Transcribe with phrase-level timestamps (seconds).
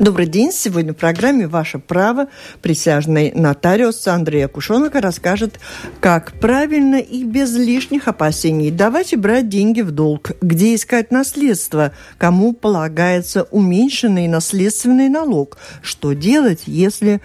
[0.00, 0.50] Добрый день.
[0.50, 2.28] Сегодня в программе «Ваше право»
[2.62, 5.60] присяжный нотариус Андрей Акушонок расскажет,
[6.00, 11.92] как правильно и без лишних опасений давать и брать деньги в долг, где искать наследство,
[12.16, 17.20] кому полагается уменьшенный наследственный налог, что делать, если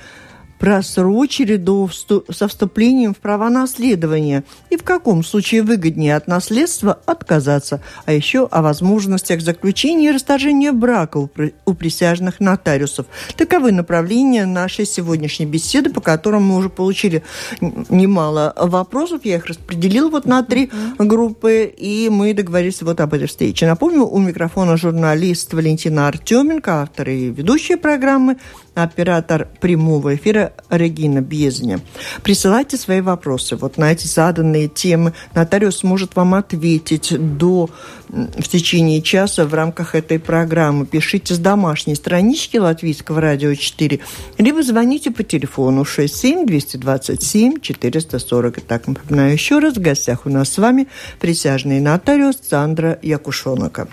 [0.65, 7.81] просрочили до со вступлением в права наследования и в каком случае выгоднее от наследства отказаться,
[8.05, 11.29] а еще о возможностях заключения и расторжения брака у,
[11.67, 13.05] у присяжных нотариусов.
[13.37, 17.21] Таковы направления нашей сегодняшней беседы, по которым мы уже получили
[17.61, 19.21] немало вопросов.
[19.23, 23.67] Я их распределила вот на три группы, и мы договорились вот об этой встрече.
[23.67, 28.37] Напомню, у микрофона журналист Валентина Артеменко, автор и ведущая программы,
[28.75, 31.79] оператор прямого эфира Регина Безня.
[32.21, 35.13] Присылайте свои вопросы вот на эти заданные темы.
[35.33, 37.69] Нотариус может вам ответить до
[38.09, 40.85] в течение часа в рамках этой программы.
[40.85, 43.99] Пишите с домашней странички Латвийского радио 4,
[44.37, 48.57] либо звоните по телефону 67 227 440.
[48.59, 50.87] Итак, напоминаю еще раз, в гостях у нас с вами
[51.19, 53.87] присяжный нотариус Сандра Якушонока.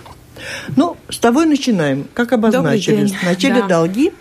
[0.77, 2.07] Ну, с того и начинаем.
[2.15, 3.69] Как обозначили, вначале да.
[3.69, 4.13] долги,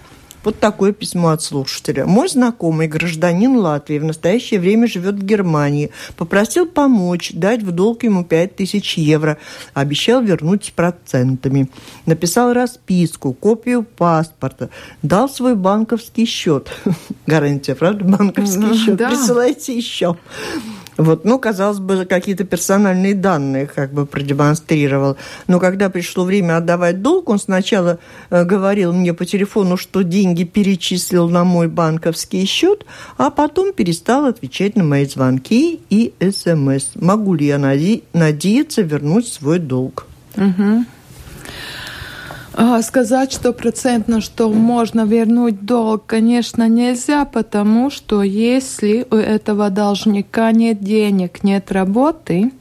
[0.43, 2.05] вот такое письмо от слушателя.
[2.05, 5.91] Мой знакомый гражданин Латвии в настоящее время живет в Германии.
[6.17, 9.37] Попросил помочь, дать в долг ему 5000 евро.
[9.73, 11.69] Обещал вернуть с процентами.
[12.05, 14.69] Написал расписку, копию паспорта.
[15.01, 16.71] Дал свой банковский счет.
[17.25, 18.03] Гарантия, правда?
[18.05, 18.97] Банковский счет.
[18.97, 20.17] Присылайте еще.
[20.97, 25.17] Вот, ну, казалось бы, какие-то персональные данные как бы продемонстрировал.
[25.47, 30.43] Но когда пришло время отдавать долг, он сначала э, говорил мне по телефону, что деньги
[30.43, 32.85] перечислил на мой банковский счет,
[33.17, 36.91] а потом перестал отвечать на мои звонки и СМС.
[36.95, 40.05] Могу ли я наде- надеяться вернуть свой долг?
[40.35, 40.85] Угу.
[42.53, 50.51] А, сказать стопроцентно, что можно вернуть долг, конечно, нельзя, потому что если у этого должника
[50.51, 52.51] нет денег, нет работы,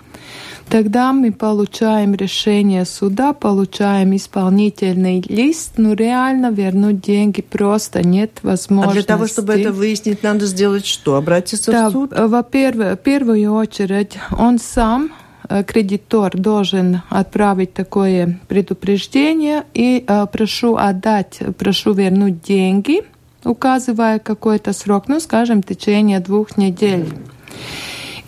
[0.68, 8.98] тогда мы получаем решение суда, получаем исполнительный лист, но реально вернуть деньги просто нет возможности.
[8.98, 11.16] А для того, чтобы это выяснить, надо сделать что?
[11.16, 12.12] Обратиться да, в суд?
[12.16, 15.10] Во-первых, в первую очередь, он сам
[15.66, 23.02] кредитор должен отправить такое предупреждение и э, прошу отдать, прошу вернуть деньги,
[23.44, 27.06] указывая какой-то срок, ну, скажем, в течение двух недель.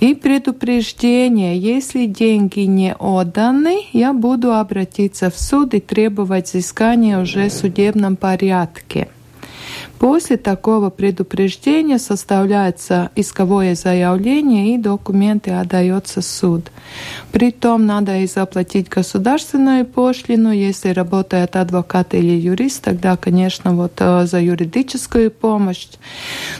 [0.00, 7.48] И предупреждение, если деньги не отданы, я буду обратиться в суд и требовать взыскания уже
[7.48, 9.08] в судебном порядке.
[9.98, 16.70] После такого предупреждения составляется исковое заявление и документы отдается суд.
[17.30, 24.26] Притом надо и заплатить государственную пошлину, если работает адвокат или юрист, тогда, конечно, вот э,
[24.26, 25.86] за юридическую помощь.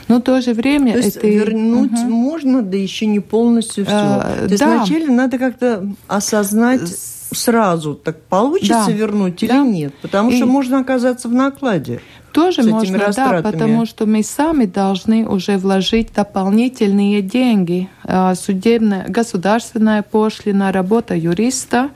[0.07, 0.93] Но в то же время...
[0.93, 1.27] То есть это...
[1.27, 2.09] вернуть угу.
[2.09, 3.93] можно, да еще не полностью все.
[3.95, 4.77] А, то есть да.
[4.77, 6.89] вначале надо как-то осознать
[7.33, 8.91] сразу, так получится да.
[8.91, 9.63] вернуть или да.
[9.63, 10.37] нет, потому и...
[10.37, 11.99] что можно оказаться в накладе
[12.33, 17.89] тоже можно, да, потому что мы сами должны уже вложить дополнительные деньги.
[18.05, 21.89] А, судебная, государственная пошлина, работа юриста.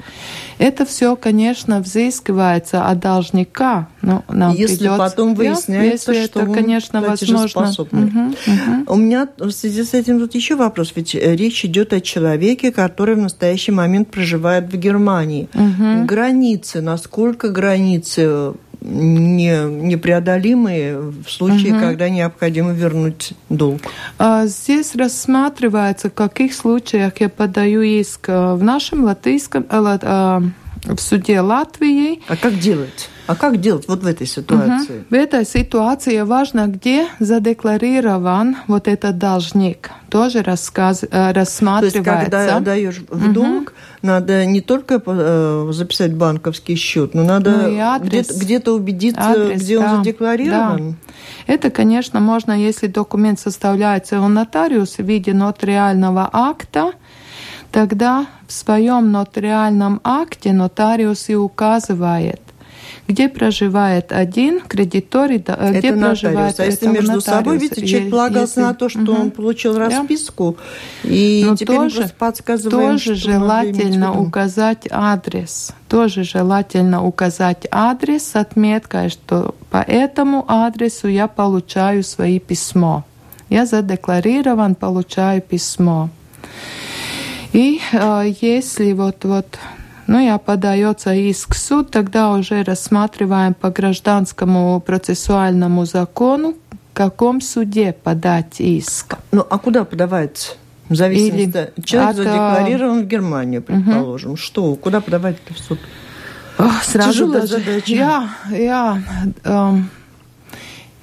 [0.57, 3.89] Это все, конечно, взыскивается от должника.
[4.01, 7.69] Ну, нам если придется, потом выясняется, если что это, конечно, возможно.
[7.77, 8.93] Угу, угу.
[8.93, 10.93] У меня в связи с этим тут еще вопрос.
[10.95, 15.49] Ведь э, речь идет о человеке, который в настоящий момент проживает в Германии.
[15.53, 16.05] Угу.
[16.05, 21.81] Границы, насколько границы не, непреодолимые в случае, угу.
[21.81, 23.81] когда необходимо вернуть долг.
[24.17, 30.41] А здесь рассматривается, в каких случаях я подаю иск э, в нашем латвийском, э, э,
[30.93, 32.21] в суде Латвии.
[32.27, 33.09] А как делать?
[33.27, 34.99] А как делать вот в этой ситуации?
[34.99, 35.05] Угу.
[35.09, 39.91] В этой ситуации важно, где задекларирован вот этот должник.
[40.09, 42.03] Тоже рассказ, рассматривается.
[42.03, 43.71] То есть, когда даешь в долг, угу.
[44.01, 49.77] надо не только э, записать банковский счет, но надо ну где-то, где-то убедиться, адрес, где
[49.77, 49.85] да.
[49.85, 50.91] он задекларирован.
[50.91, 51.53] Да.
[51.53, 56.93] Это, конечно, можно, если документ составляется у нотариуса в виде нотариального акта,
[57.71, 62.41] тогда в своем нотариальном акте нотариус и указывает,
[63.07, 67.23] где проживает один кредитор, и э, где это проживает а если между нотариус.
[67.23, 68.61] собой, видите, человек полагался если...
[68.61, 69.13] на то, что угу.
[69.13, 70.57] он получил расписку,
[71.03, 71.09] да.
[71.09, 75.71] и Но теперь тоже, мы подсказываем, тоже желательно указать адрес.
[75.87, 83.05] Тоже желательно указать адрес с отметкой, что по этому адресу я получаю свои письмо.
[83.49, 86.09] Я задекларирован, получаю письмо.
[87.53, 89.57] И э, если вот, вот
[90.07, 97.41] Ну, я подается иск в суд, тогда уже рассматриваем по гражданскому процессуальному закону, в каком
[97.41, 99.15] суде подать иск.
[99.33, 100.57] Ну, а куда подавать?
[100.87, 102.15] В зависимости Или Человек от...
[102.15, 104.31] задекларирован в Германию, предположим.
[104.31, 104.37] Угу.
[104.37, 104.75] Что?
[104.75, 105.79] Куда подавать в суд?
[106.57, 107.57] Ох, сразу Тяжелая даже...
[107.57, 107.93] задача.
[107.93, 109.03] Я, я,
[109.43, 109.89] эм,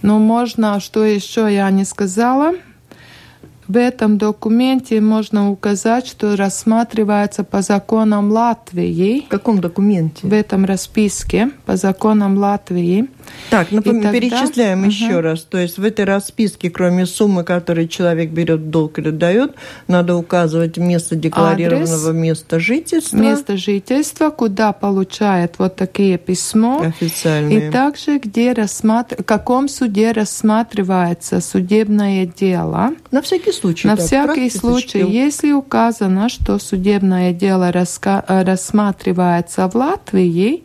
[0.01, 2.55] ну, можно, что еще я не сказала–
[3.69, 9.23] в этом документе можно указать, что рассматривается по законам Латвии.
[9.27, 10.27] В каком документе?
[10.27, 13.09] В этом расписке по законам Латвии.
[13.51, 14.19] Так, напомню, тогда...
[14.19, 14.89] перечисляем угу.
[14.89, 15.43] еще раз.
[15.43, 19.55] То есть в этой расписке, кроме суммы, которую человек берет в долг или дает,
[19.87, 23.17] надо указывать место декларированного Адрес, места жительства.
[23.17, 26.87] Место жительства, куда получает вот такие письма.
[26.87, 27.69] Официальные.
[27.69, 29.23] И также, где рассматр...
[29.23, 32.93] в каком суде рассматривается судебное дело.
[33.11, 33.87] На всякий случай.
[33.87, 38.25] На всякий случай, если указано, что судебное дело раска...
[38.27, 40.65] рассматривается в Латвии,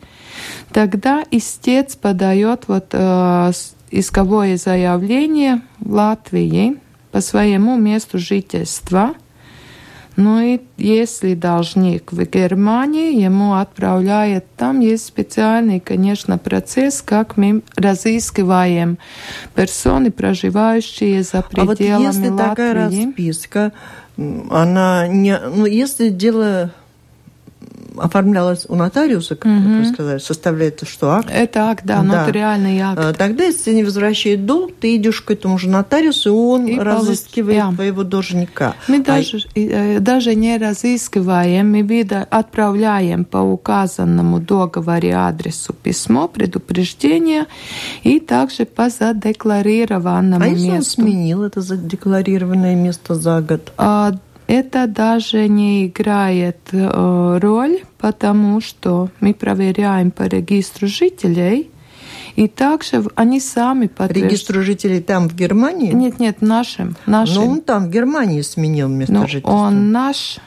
[0.72, 3.52] тогда истец подает вот э,
[3.92, 6.78] исковое заявление в Латвии
[7.12, 9.16] по своему месту жительства.
[10.16, 17.62] Ну и если должник в Германии, ему отправляет, там есть специальный, конечно, процесс, как мы
[17.78, 18.98] разыскиваем
[19.56, 22.50] персоны, проживающие за пределами а вот если Латвии.
[22.50, 23.72] такая расписка,
[24.18, 26.74] она не, ну если дело
[27.98, 29.80] оформлялось у нотариуса, как угу.
[29.80, 31.30] вы сказали, составляется что, акт?
[31.32, 32.04] Это акт, да, да.
[32.04, 33.00] нотариальный акт.
[33.00, 36.80] А, тогда, если не возвращает долг, ты идешь к этому же нотариусу, и он и
[36.80, 37.76] разыскивает получ...
[37.76, 38.76] твоего должника.
[38.88, 39.04] Мы а...
[39.04, 42.00] даже, э, даже не разыскиваем, мы
[42.30, 47.46] отправляем по указанному договоре адресу письмо, предупреждение,
[48.04, 50.66] и также по задекларированному а месту.
[50.66, 53.72] если он сменил это задекларированное место за год?
[53.78, 54.14] А,
[54.50, 61.70] это даже не играет э, роль, потому что мы проверяем по регистру жителей,
[62.36, 64.32] и также они сами подтверждают.
[64.32, 65.92] Регистру жителей там, в Германии?
[65.92, 66.96] Нет, нет, нашим.
[67.06, 67.36] нашим.
[67.36, 69.52] Но он там, в Германии, сменил место Но жительства.
[69.52, 70.40] Он наш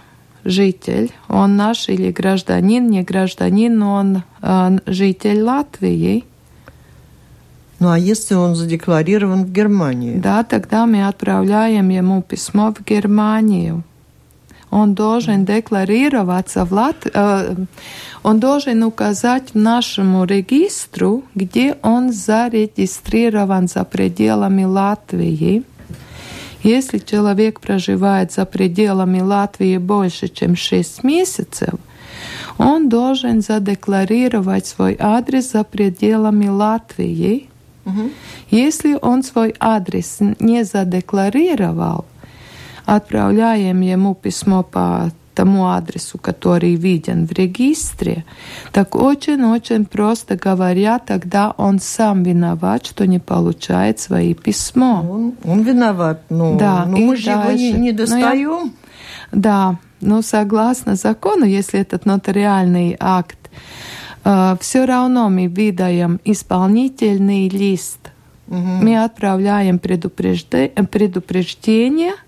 [0.42, 6.24] житель, он наш или гражданин, не гражданин, но он э, житель Латвии.
[7.78, 10.18] Ну а если он задекларирован в Германии?
[10.18, 13.84] Да, тогда мы отправляем ему письмо в Германию
[14.72, 17.06] он должен декларироваться в Лат...
[17.12, 17.54] Э,
[18.22, 25.62] он должен указать нашему регистру, где он зарегистрирован за пределами Латвии.
[26.62, 31.74] Если человек проживает за пределами Латвии больше, чем 6 месяцев,
[32.56, 37.50] он должен задекларировать свой адрес за пределами Латвии.
[37.84, 38.10] Угу.
[38.50, 42.06] Если он свой адрес не задекларировал,
[42.96, 48.24] отправляем ему письмо по тому адресу, который виден в регистре,
[48.70, 55.02] так очень-очень просто говоря, тогда он сам виноват, что не получает свои письма.
[55.10, 58.48] Он, он виноват, но, да, но мы же его не, не достаем.
[58.48, 58.70] Ну, я,
[59.32, 63.38] да, но согласно закону, если этот нотариальный акт,
[64.24, 68.10] э, все равно мы выдаем исполнительный лист.
[68.48, 68.58] Угу.
[68.58, 72.12] Мы отправляем предупреждение–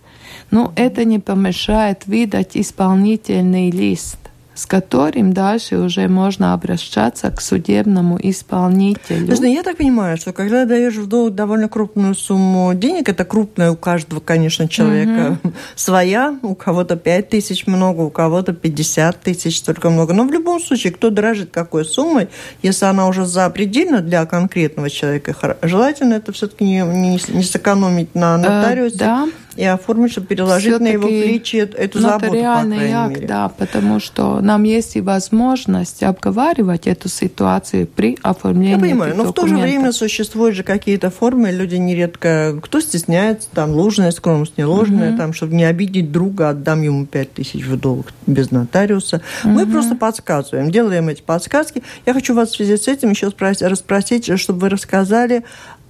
[0.50, 4.18] но это не помешает выдать исполнительный лист
[4.54, 9.22] с которым дальше уже можно обращаться к судебному исполнителю.
[9.22, 13.72] Подожди, я так понимаю, что когда даешь в долг довольно крупную сумму денег, это крупная
[13.72, 15.52] у каждого, конечно, человека угу.
[15.74, 20.14] своя, у кого-то 5 тысяч много, у кого-то 50 тысяч только много.
[20.14, 22.28] Но в любом случае, кто дрожит какой суммой,
[22.62, 28.36] если она уже запредельна для конкретного человека, желательно это все-таки не, не, не сэкономить на
[28.36, 28.96] э, нотариусе.
[28.96, 33.26] Э, да и оформить, чтобы переложить на его плечи эту заботу, по акт, мере.
[33.26, 39.24] да, потому что нам есть и возможность обговаривать эту ситуацию при оформлении Я понимаю, но
[39.24, 44.56] в то же время существуют же какие-то формы, люди нередко, кто стесняется, там, ложная скромность,
[44.58, 45.18] не ложная, угу.
[45.18, 49.22] там, чтобы не обидеть друга, отдам ему пять тысяч в долг без нотариуса.
[49.44, 49.52] Угу.
[49.52, 51.82] Мы просто подсказываем, делаем эти подсказки.
[52.06, 53.30] Я хочу вас в связи с этим еще
[53.60, 55.44] расспросить, чтобы вы рассказали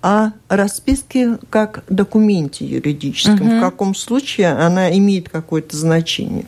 [0.05, 3.49] о расписке как документе юридическом.
[3.49, 3.57] Угу.
[3.57, 6.45] В каком случае она имеет какое-то значение?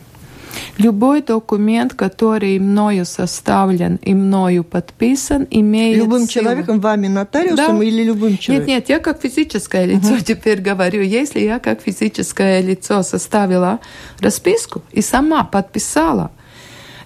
[0.77, 6.45] Любой документ, который мною составлен и мною подписан, имеет Любым силу.
[6.45, 7.83] человеком, вами нотариусом да.
[7.83, 8.67] или любым человеком?
[8.67, 10.23] Нет, нет, я как физическое лицо угу.
[10.23, 11.01] теперь говорю.
[11.01, 13.79] Если я как физическое лицо составила
[14.19, 16.29] расписку и сама подписала,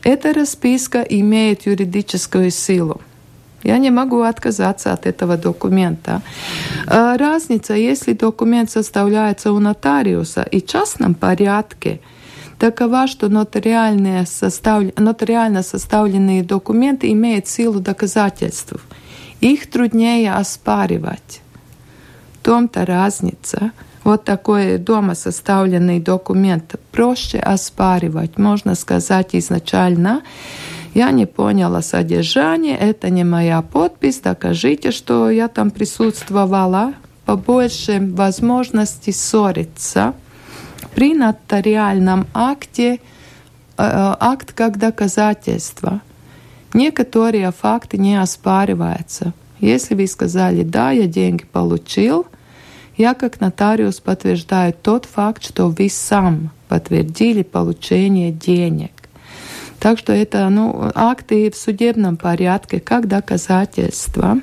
[0.04, 3.00] эта расписка имеет юридическую силу.
[3.64, 6.22] Я не могу отказаться от этого документа.
[6.88, 12.00] А, разница, если документ составляется у нотариуса и в частном порядке,
[12.58, 14.84] такова, что нотариальные состав...
[14.98, 18.74] нотариально составленные документы имеют силу доказательств.
[19.42, 21.42] Их труднее оспаривать.
[22.34, 23.72] В том-то разница.
[24.04, 30.22] Вот такой дома составленный документ проще оспаривать, можно сказать изначально.
[30.94, 36.94] Я не поняла содержание, это не моя подпись, докажите, что я там присутствовала.
[37.26, 40.14] Побольше возможности ссориться.
[40.94, 42.98] При нотариальном акте э,
[43.78, 46.02] акт как доказательство.
[46.74, 49.34] Некоторые факты не оспариваются.
[49.60, 52.26] Если вы сказали, да, я деньги получил,
[52.98, 58.92] я как нотариус подтверждаю тот факт, что вы сам подтвердили получение денег.
[59.82, 64.40] Так что это ну, акты в судебном порядке как доказательство.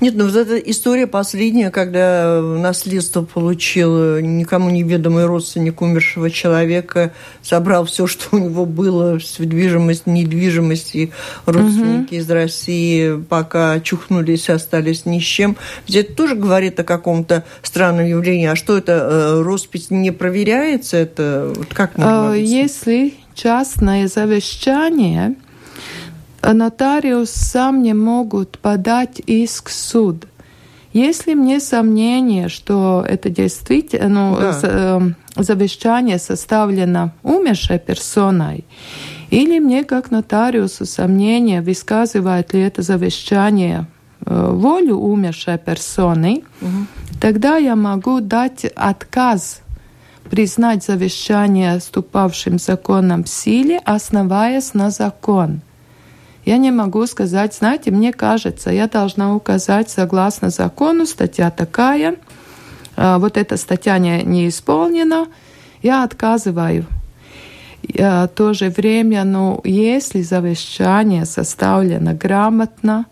[0.00, 7.84] Нет, ну вот эта история последняя, когда наследство получил никому неведомый родственник умершего человека, собрал
[7.84, 11.12] все, что у него было, недвижимость, недвижимость, и
[11.46, 12.20] родственники угу.
[12.20, 15.56] из России пока чухнулись, остались ни с чем.
[15.86, 18.46] Ведь это тоже говорит о каком-то странном явлении.
[18.46, 20.96] А что это, э, роспись не проверяется?
[20.96, 25.34] Это как можно а, Если частное завещание,
[26.42, 30.26] нотариус сам не могут подать иск в суд.
[30.92, 34.60] Если мне сомнение, что это действительно ну, да.
[34.62, 38.64] Эм, завещание составлено умершей персоной,
[39.30, 43.86] или мне как нотариусу сомнение, высказывает ли это завещание
[44.26, 46.86] э, волю умершей персоны, угу.
[47.20, 49.62] тогда я могу дать отказ
[50.30, 55.60] признать завещание ступавшим законом силе, основаясь на закон.
[56.44, 62.16] Я не могу сказать, знаете, мне кажется, я должна указать согласно закону, статья такая,
[62.96, 65.26] а, вот эта статья не, не исполнена,
[65.82, 66.86] я отказываю.
[67.82, 73.06] В то же время, ну, если завещание составлено грамотно,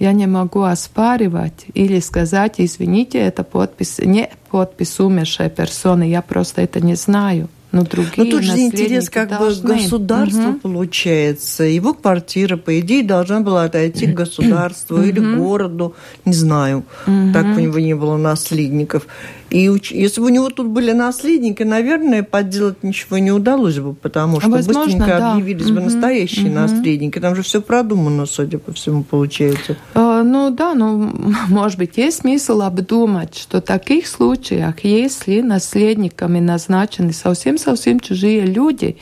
[0.00, 6.62] я не могу оспаривать или сказать, извините, это подпись, не подпись умершей персоны, я просто
[6.62, 7.48] это не знаю.
[7.72, 9.68] Но другие Но тут же интерес как должны.
[9.68, 10.58] бы государства угу.
[10.58, 11.64] получается.
[11.64, 16.84] Его квартира, по идее, должна была отойти к государству или городу, не знаю.
[17.06, 19.06] Так у него не было наследников.
[19.50, 24.40] И если бы у него тут были наследники, наверное, подделать ничего не удалось бы, потому
[24.40, 25.32] что Возможно, быстренько да.
[25.32, 25.74] объявились угу.
[25.74, 26.54] бы настоящие угу.
[26.54, 27.18] наследники.
[27.18, 29.76] Там же все продумано, судя по всему, получается.
[29.94, 31.12] А, ну да, ну,
[31.48, 37.12] может быть, есть смысл обдумать, что в таких случаях, если наследниками назначены
[37.60, 38.96] совсем-совсем чужие люди,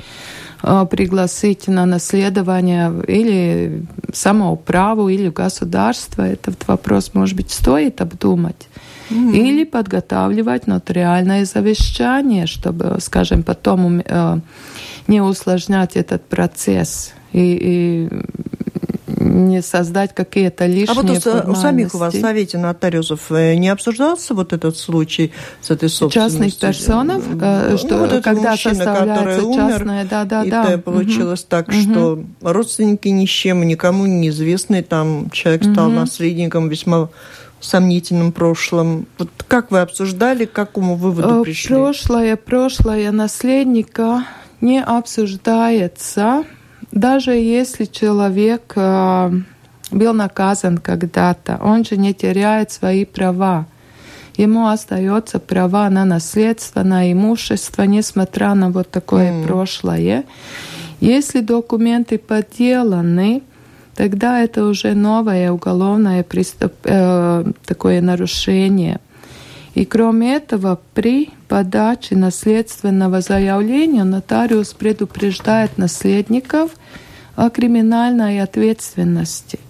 [0.62, 8.68] а, пригласить на наследование или самоуправу, или государство, этот вопрос, может быть, стоит обдумать.
[9.10, 9.36] Mm-hmm.
[9.36, 14.40] или подготавливать нотариальное завещание, чтобы, скажем, потом э,
[15.06, 17.14] не усложнять этот процесс.
[17.32, 18.08] И, и
[19.20, 23.54] не создать какие-то лишние А вот у, у самих у вас в Совете нотариусов э,
[23.54, 26.50] не обсуждался вот этот случай с этой собственностью?
[26.50, 27.24] Частных персонов?
[27.40, 30.74] Э, ну, что, ну, вот когда мужчина, составляется умер, да, да, и да.
[30.74, 31.48] И получилось угу.
[31.48, 32.26] так, что угу.
[32.42, 35.96] родственники ни с чем, никому неизвестный, там человек стал угу.
[35.96, 37.08] наследником весьма
[37.60, 39.06] сомнительном прошлом.
[39.18, 41.74] Вот как вы обсуждали, к какому выводу э, пришли?
[41.74, 44.24] Прошлое, прошлое наследника
[44.60, 46.44] не обсуждается,
[46.92, 49.32] даже если человек э,
[49.90, 53.66] был наказан когда-то, он же не теряет свои права.
[54.36, 59.46] Ему остается права на наследство, на имущество, несмотря на вот такое mm.
[59.46, 60.24] прошлое.
[61.00, 63.42] Если документы подделаны,
[63.96, 69.00] тогда это уже новое уголовное приступ, э, такое нарушение.
[69.78, 76.72] И кроме этого, при подаче наследственного заявления нотариус предупреждает наследников
[77.36, 79.60] о криминальной ответственности.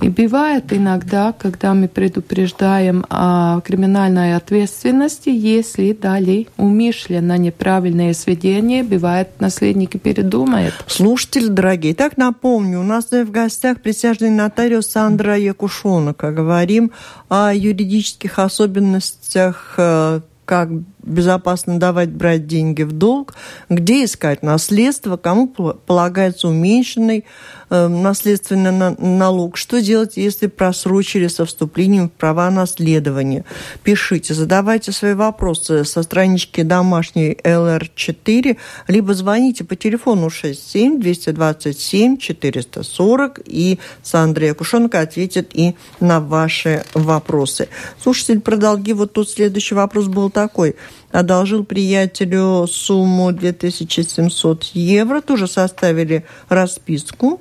[0.00, 9.28] И бывает иногда, когда мы предупреждаем о криминальной ответственности, если дали умышленно неправильное сведения, бывает,
[9.40, 10.74] наследники передумают.
[10.86, 16.18] Слушатели дорогие, так напомню, у нас в гостях присяжный нотариус Сандра Якушонок.
[16.18, 16.92] Говорим
[17.28, 20.68] о юридических особенностях э, как
[21.04, 23.34] безопасно давать, брать деньги в долг,
[23.68, 27.24] где искать наследство, кому полагается уменьшенный
[27.70, 33.44] наследственный на, налог, что делать, если просрочили со вступлением в права наследования.
[33.82, 38.56] Пишите, задавайте свои вопросы со странички домашней LR4,
[38.88, 47.68] либо звоните по телефону 67 227 440, и Сандра Кушенко ответит и на ваши вопросы.
[48.02, 50.76] Слушатель, про долги, вот тут следующий вопрос был такой–
[51.12, 57.40] одолжил приятелю сумму 2700 евро, тоже составили расписку.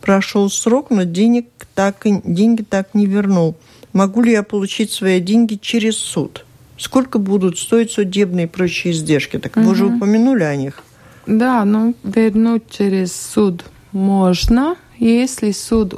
[0.00, 3.56] Прошел срок, но денег так, деньги так не вернул.
[3.92, 6.44] Могу ли я получить свои деньги через суд?
[6.78, 9.38] Сколько будут стоить судебные и прочие издержки?
[9.38, 9.66] Так угу.
[9.66, 10.82] вы уже упомянули о них.
[11.26, 15.94] Да, ну вернуть через суд можно, если суд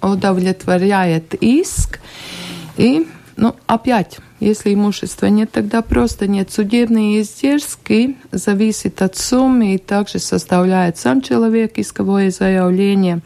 [0.00, 2.00] удовлетворяет иск.
[2.76, 6.50] И, ну, опять, если имущества нет, тогда просто нет.
[6.52, 13.20] Судебные издержки зависят от суммы и также составляет сам человек исковое заявление.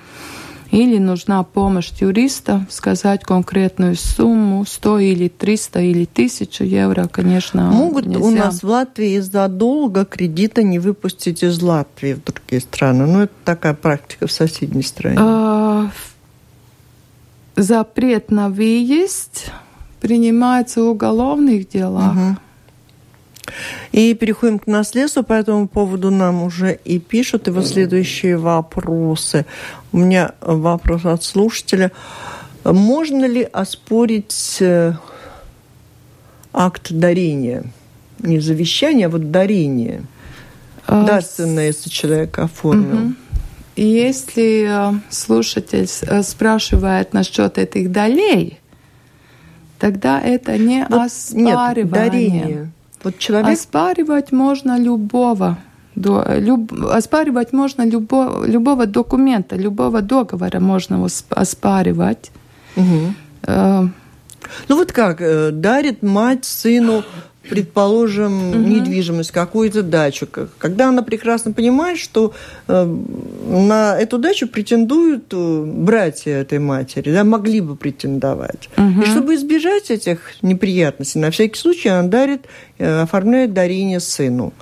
[0.70, 8.04] Или нужна помощь юриста, сказать конкретную сумму, 100 или 300 или 1000 евро, конечно, Могут
[8.04, 8.24] нельзя.
[8.24, 13.06] у нас в Латвии из-за долга кредита не выпустить из Латвии в другие страны?
[13.06, 15.16] Ну, это такая практика в соседней стране.
[15.18, 15.90] А,
[17.56, 19.50] запрет на выезд
[20.00, 22.16] принимается в уголовных делах.
[22.16, 22.36] Угу.
[23.92, 25.22] И переходим к наследству.
[25.22, 27.48] По этому поводу нам уже и пишут.
[27.48, 29.46] И вот следующие вопросы.
[29.92, 31.92] У меня вопрос от слушателя.
[32.64, 34.92] Можно ли оспорить э,
[36.52, 37.64] акт дарения?
[38.18, 40.02] Не завещание, а вот дарение.
[40.86, 43.06] А, Дарственное, если человек оформил.
[43.06, 43.14] Угу.
[43.76, 48.58] Если э, слушатель э, спрашивает насчет этих долей,
[49.78, 51.84] тогда это не вот оспаривание.
[51.84, 52.72] Нет, дарение.
[53.02, 53.58] Вот человек...
[53.58, 55.58] Оспаривать можно любого.
[55.94, 62.30] До, люб, оспаривать можно любо, любого документа, любого договора можно оспаривать.
[62.76, 63.14] Угу.
[63.42, 63.88] Э,
[64.68, 67.02] ну вот как, э, дарит мать сыну
[67.48, 68.58] предположим, угу.
[68.58, 70.28] недвижимость, какую-то дачу,
[70.58, 72.34] когда она прекрасно понимает, что
[72.66, 78.68] э, на эту дачу претендуют э, братья этой матери, да, могли бы претендовать.
[78.76, 79.02] Угу.
[79.02, 82.46] И чтобы избежать этих неприятностей, на всякий случай она дарит,
[82.78, 84.52] э, оформляет дарение сыну.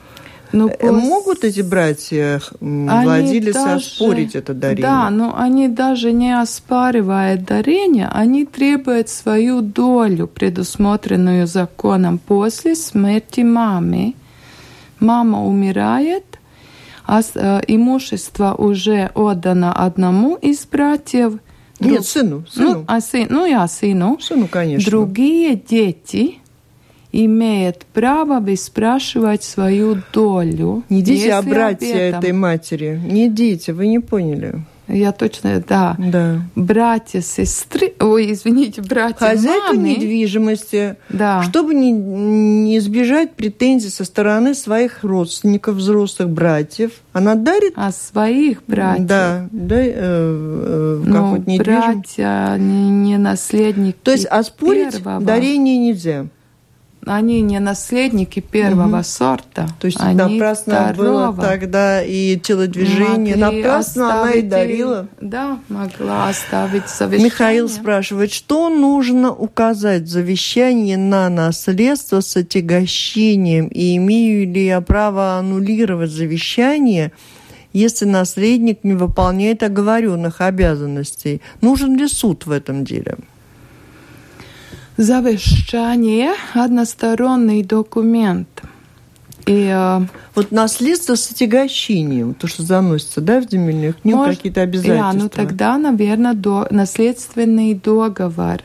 [0.53, 1.03] Ну, пос...
[1.03, 3.87] Могут эти братья владельцы даже...
[3.87, 4.83] оспорить это дарение?
[4.83, 13.41] Да, но они даже не оспаривают дарение, они требуют свою долю, предусмотренную законом после смерти
[13.41, 14.15] мамы.
[15.01, 16.25] Мама умирает,
[17.07, 21.35] а э, имущество уже отдано одному из братьев.
[21.79, 22.45] Нет, сыну.
[22.51, 22.71] сыну.
[22.71, 24.19] Ну, а сын, ну я сыну.
[24.21, 24.91] Сыну, конечно.
[24.91, 26.39] Другие дети
[27.25, 30.85] имеет право выспрашивать свою долю.
[30.89, 32.21] Не дети, а братья этом...
[32.21, 33.01] этой матери.
[33.05, 34.65] Не дети, вы не поняли.
[34.89, 35.97] Я точно, да.
[35.99, 36.43] Да.
[36.55, 41.43] Братья, сестры, ой, извините, братья, Хозяйка мамы, недвижимости, да.
[41.43, 47.73] чтобы не, не избежать претензий со стороны своих родственников, взрослых братьев, она дарит...
[47.75, 49.07] А своих братьев?
[49.07, 55.21] Да, да, э, э, как ну, вот братья, не, не наследники То есть оспорить первого.
[55.21, 56.27] дарение нельзя?
[57.07, 59.05] Они не наследники первого угу.
[59.05, 59.69] сорта.
[59.79, 61.31] То есть они напрасно второго.
[61.31, 65.09] было тогда и телодвижение, Могли напрасно она и дарила.
[65.21, 67.25] Да, могла оставить завещание.
[67.25, 74.81] Михаил спрашивает, что нужно указать в завещании на наследство с отягощением, и имею ли я
[74.81, 77.13] право аннулировать завещание,
[77.73, 81.41] если наследник не выполняет оговоренных обязанностей?
[81.61, 83.17] Нужен ли суд в этом деле?
[84.97, 88.49] Завещание– односторонний документ.
[89.47, 90.01] И, э,
[90.35, 95.13] вот наследство с отягощением, то, что заносится, да, в земельную книгу, какие-то обязательства.
[95.13, 98.63] Да, ну тогда, наверное, до, наследственный договор.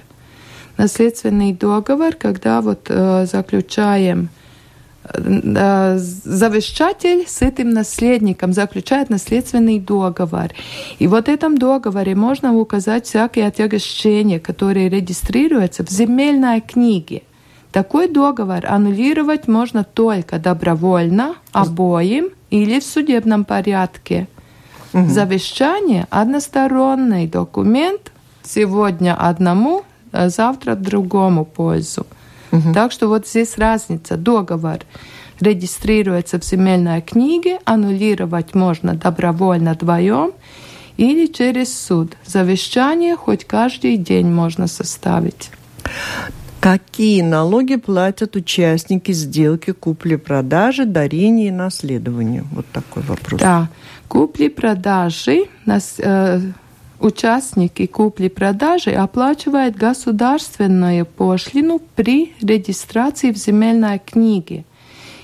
[0.77, 4.29] Наследственный договор, когда вот э, заключаем–
[5.03, 10.49] завещатель с этим наследником заключает наследственный договор.
[10.99, 17.23] И вот в этом договоре можно указать всякие отягощения, которые регистрируются в земельной книге.
[17.71, 24.27] Такой договор аннулировать можно только добровольно, обоим или в судебном порядке.
[24.93, 25.07] Угу.
[25.07, 28.11] Завещание– односторонний документ,
[28.43, 32.05] сегодня одному, а завтра другому пользу.
[32.51, 32.73] Угу.
[32.73, 34.17] Так что вот здесь разница.
[34.17, 34.79] Договор
[35.39, 40.31] регистрируется в земельной книге, аннулировать можно добровольно вдвоем
[40.97, 42.15] или через суд.
[42.25, 45.49] Завещание хоть каждый день можно составить.
[46.59, 52.45] Какие налоги платят участники сделки купли-продажи, дарения и наследования?
[52.51, 53.41] Вот такой вопрос.
[53.41, 53.67] Да,
[54.07, 56.41] купли-продажи, э,
[57.01, 64.63] участники купли-продажи оплачивают государственную пошлину при регистрации в земельной книге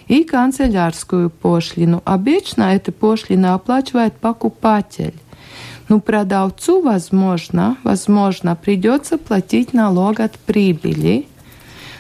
[0.08, 2.02] и канцелярскую пошлину.
[2.06, 5.14] Обычно эта пошлина оплачивает покупатель.
[5.90, 11.28] Но продавцу, возможно, возможно, придется платить налог от прибыли.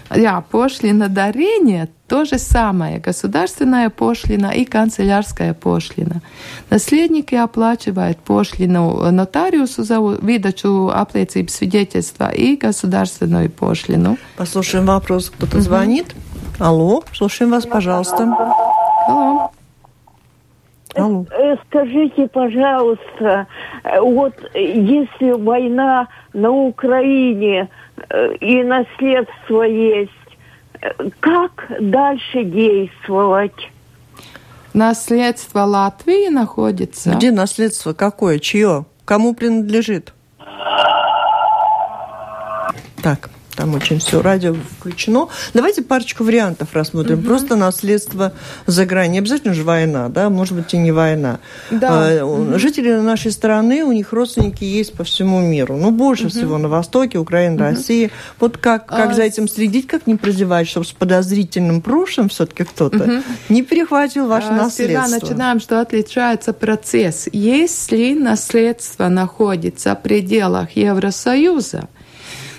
[0.10, 3.00] Ja, пошлина дарения то же самое.
[3.00, 6.22] Государственная пошлина и канцелярская пошлина.
[6.70, 14.17] Наследники оплачивают пошлину нотариусу за выдачу apliecības свидетельства и государственную пошлину.
[14.38, 15.30] Послушаем вопрос.
[15.30, 16.15] Кто-то звонит?
[16.60, 18.24] Алло, слушаем вас, пожалуйста.
[19.08, 19.52] Алло.
[20.96, 21.26] Алло.
[21.32, 23.48] Э, Скажите, пожалуйста,
[23.84, 27.70] э, вот если война на Украине
[28.10, 30.16] э, и наследство есть, э,
[31.19, 33.71] как дальше действовать?
[34.73, 37.12] Наследство Латвии находится.
[37.12, 38.39] Где наследство какое?
[38.39, 38.86] Чье?
[39.06, 40.13] Кому принадлежит?
[43.02, 45.28] Так, там очень все радио включено.
[45.54, 47.24] Давайте парочку вариантов рассмотрим.
[47.24, 48.32] Просто наследство
[48.67, 49.13] за грани.
[49.13, 51.39] Не обязательно же война, да, может быть и не война.
[51.72, 51.89] Да.
[52.22, 55.76] А, у- Жители нашей страны, у них родственники есть по всему миру.
[55.76, 58.12] Ну, больше всего на Востоке, Украина, Россия.
[58.39, 62.63] Вот как, как А, за этим следить, как не прозевать, чтобы с подозрительным прошлым все-таки
[62.63, 65.10] кто-то не перехватил ваше А, наследство.
[65.10, 67.28] начинаем, что отличается процесс.
[67.32, 71.88] Если наследство находится в пределах Евросоюза,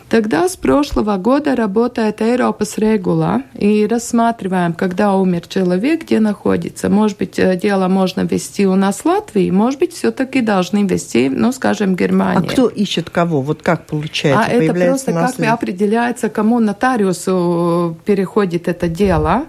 [0.08, 6.88] Тогда с прошлого года работает Европас регула и рассматриваем, когда умер человек, где находится.
[6.88, 11.28] Может быть, э, дело можно вести у нас в Латвии, может быть, все-таки должны вести,
[11.28, 12.48] ну, скажем, А Германия.
[12.48, 13.42] кто ищет кого?
[13.42, 14.44] Вот как получается?
[14.46, 15.54] А это просто как наследство?
[15.54, 19.44] определяется, кому нотариусу переходит это дело.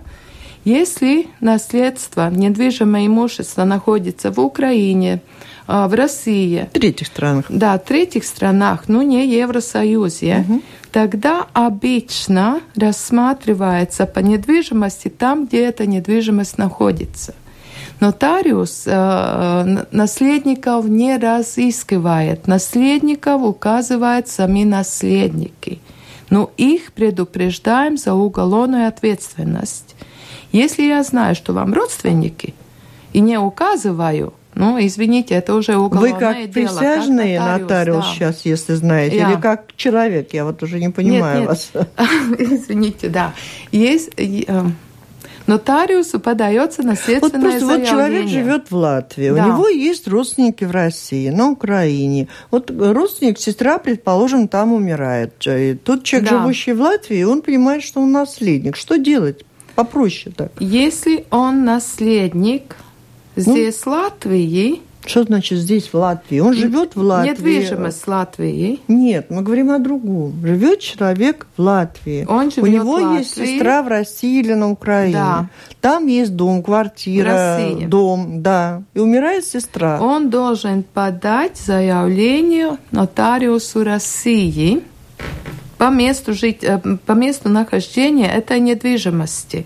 [0.65, 5.48] Если наследство, недвижимое имущество находится в Украине, а,
[5.87, 7.45] в России, В третьих странах.
[7.49, 10.45] да, в третьих странах, ну не Евросоюзе,
[10.91, 17.33] тогда обычно рассматривается по недвижимости там, где эта недвижимость находится.
[17.99, 22.47] Нотариус э, наследников не разыскивает.
[22.47, 25.79] Наследников указывают сами наследники.
[26.29, 29.95] Но их предупреждаем за уголовную ответственность.
[30.53, 32.53] Если я знаю, что вам родственники,
[33.11, 36.51] и не указываю, ну, извините, это уже Вы уголовное как дело.
[36.53, 38.13] присяжный как нотариус, да.
[38.13, 39.31] сейчас, если знаете, Я.
[39.31, 41.71] или как человек, я вот уже не понимаю нет, вас.
[41.73, 41.89] нет.
[42.39, 43.33] Извините, да.
[43.71, 44.63] Есть э,
[45.47, 48.43] нотариусу подается Вот наследственное просто вот человек заявление.
[48.43, 49.45] живет в Латвии, Да.
[49.45, 52.27] у него есть родственники в России, на Украине.
[52.51, 55.33] Вот родственник, сестра, предположим, там умирает.
[55.47, 56.39] И Тут человек, Да.
[56.41, 58.75] живущий в Латвии, он понимает, что он наследник.
[58.75, 59.45] Что делать?
[59.75, 60.51] Попроще так.
[60.59, 62.75] Если он наследник
[63.39, 66.39] здесь в Латвии, Что значит здесь, в Латвии?
[66.39, 67.31] Он живет в Латвии.
[67.31, 70.33] недвижимость Латвии, Нет, мы говорим о другом.
[70.45, 72.25] Живет человек в Латвии.
[72.29, 73.53] Он У живет него в есть Латвии.
[73.55, 75.13] сестра в России или на Украине.
[75.13, 75.49] Да.
[75.81, 78.83] Там есть дом, квартира, дом, да.
[78.93, 79.99] И умирает сестра.
[80.01, 84.83] он должен подать заявление нотариусу России
[85.77, 89.65] по месту, жить, э, по месту нахождения этой недвижимости.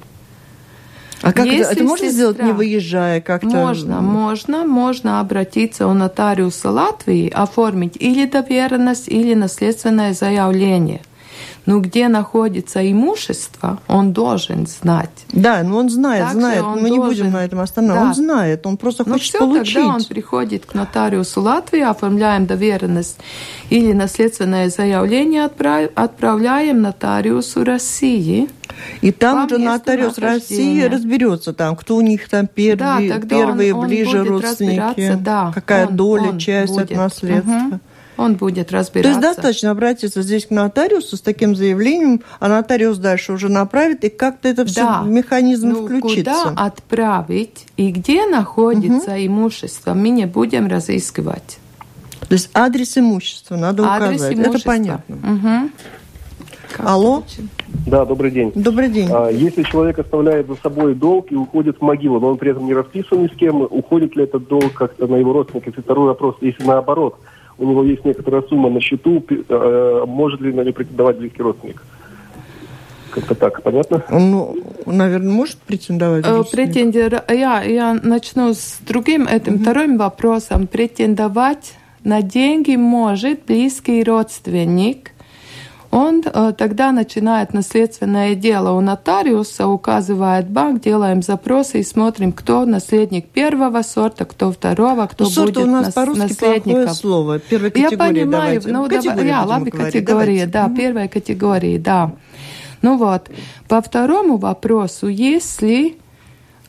[1.23, 3.47] А как это, если это можно сестра- сделать, не выезжая как-то?
[3.47, 11.01] Можно, можно, можно обратиться у нотариуса Латвии, оформить или доверенность, или наследственное заявление.
[11.65, 15.09] Но где находится имущество, он должен знать.
[15.31, 16.61] Да, но он знает, Также знает.
[16.61, 18.03] он Мы не должен- будем на этом останавливаться.
[18.03, 18.09] Да.
[18.09, 19.73] Он знает, он просто Ну хочет все, получить.
[19.75, 23.17] тогда он приходит к нотариусу Латвии, оформляем доверенность
[23.69, 28.49] или наследственное заявление, отправ- отправляем нотариусу России.
[29.01, 32.77] И там уже нотариус России разберется, там, кто у них там первые,
[33.09, 36.91] Да, тогда он- первые он ближе родственники, да, какая он- доля, он часть будет.
[36.91, 37.51] от наследства.
[37.51, 37.81] Мгм.
[38.15, 39.09] Он будет То разбираться.
[39.09, 44.09] есть достаточно обратиться здесь к нотариусу с таким заявлением, а нотариус дальше уже направит, и
[44.09, 45.01] как-то это все Да.
[45.01, 46.31] механизм Ну, включится.
[46.43, 51.57] Куда отправить и где находится имущество, мы не будем разыскивать.
[52.29, 54.33] То есть адрес имущества надо Адрес указать.
[54.35, 54.57] имущества.
[54.57, 55.69] Это понятно.
[56.71, 57.23] Как Алло?
[57.37, 57.47] это?
[57.85, 58.51] Да, добрый день.
[58.55, 59.09] Добрый день.
[59.11, 62.65] А, Если человек оставляет за собой долг и уходит в могилу, но он при этом
[62.65, 65.77] не расписан ни с кем, уходит ли этот долг как-то на его родственников?
[65.77, 67.17] И второй вопрос, если наоборот,
[67.57, 71.83] у него есть некоторая сумма на счету, э, может ли на нее претендовать близкий родственник?
[73.11, 74.03] Как-то так, понятно?
[74.09, 74.55] Ну,
[74.87, 76.25] наверное, может претендовать?
[76.25, 80.65] Э, претендер- Я, я начну с другим этим вторым вопросом.
[80.67, 85.11] Претендовать на деньги может близкий родственник.
[85.95, 92.65] Он э, тогда начинает наследственное дело у нотариуса, указывает банк, делаем запросы и смотрим, кто
[92.65, 96.89] наследник первого сорта, кто второго, кто Ну, будет у нас нас- наследником.
[96.95, 97.37] слово.
[97.37, 98.69] Первой Я категории понимаю, давайте.
[98.71, 100.75] ну, Категории давай, я, будем ладно, говорить, категории, да, Мгм.
[100.77, 102.11] первой категории, да.
[102.81, 103.29] Ну вот,
[103.67, 105.97] по второму вопросу, если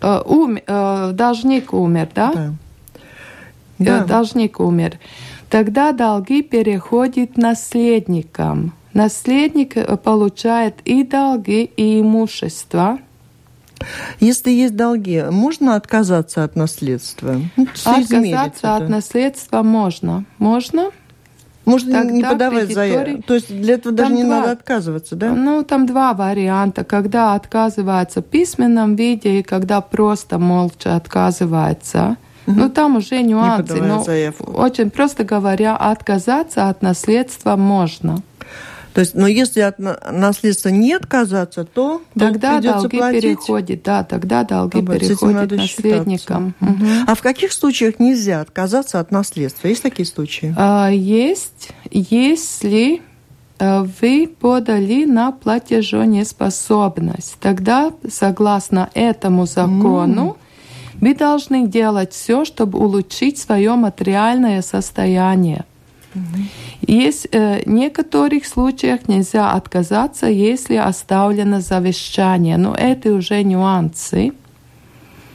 [0.03, 2.33] э, ум- э, должник умер, да?
[2.35, 2.51] Да.
[3.79, 4.05] Э, Да.
[4.05, 4.99] Должник умер,
[5.49, 8.75] тогда долги переходят наследникам.
[8.95, 12.99] Наследник э, получает и долги, и имущество.
[14.21, 17.41] Если есть долги, можно отказаться от наследства?
[17.57, 20.25] Ну, отказаться от наследства можно.
[20.39, 20.91] Можно.
[21.65, 23.23] Можно Тогда не подавать заявку.
[23.23, 25.33] То есть для этого даже не два, надо отказываться, да?
[25.33, 26.85] Ну, там два варианта.
[26.85, 32.17] Когда отказывается в письменном виде и когда просто молча отказывается.
[32.47, 32.57] Угу.
[32.57, 33.75] Ну, там уже нюансы.
[33.75, 34.53] Не но заявку.
[34.53, 38.19] очень просто говоря, отказаться от наследства можно.
[38.95, 43.23] То есть, но если от наследства не отказаться, то тогда долги платить.
[43.23, 46.55] переходят, да, тогда долги Об, переходят наследникам.
[46.61, 46.87] Угу.
[47.09, 49.67] А в каких случаях нельзя отказаться от наследства?
[49.67, 50.55] Есть такие случаи?
[50.57, 53.03] А, есть, если
[53.59, 57.37] э, вы подали на платежонеспособность.
[57.41, 60.99] Тогда, согласно этому закону, mm.
[61.01, 65.65] вы должны делать все, чтобы улучшить свое материальное состояние.
[66.87, 74.33] Есть э, некоторых случаях нельзя отказаться, если оставлено завещание, но это уже нюансы.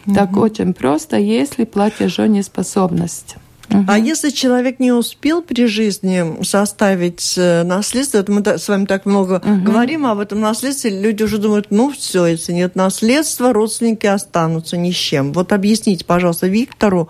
[0.05, 0.15] Угу.
[0.15, 3.35] Так очень просто, если платежонеспособность.
[3.69, 3.85] Угу.
[3.87, 9.05] А если человек не успел при жизни составить э, наследство, это мы с вами так
[9.05, 9.61] много угу.
[9.63, 14.91] говорим об этом наследстве, люди уже думают, ну все, если нет наследства, родственники останутся ни
[14.91, 15.33] с чем.
[15.33, 17.09] Вот объясните, пожалуйста, Виктору,